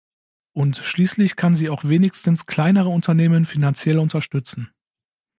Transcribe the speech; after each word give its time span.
Und 0.53 0.77
schließlich 0.77 1.35
kann 1.35 1.55
sie 1.55 1.69
auch 1.69 1.83
wenigstens 1.83 2.47
kleinere 2.47 2.89
Unternehmen 2.89 3.45
finanziell 3.45 3.99
unterstützen. 3.99 4.71